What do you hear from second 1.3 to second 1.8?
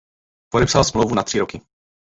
roky.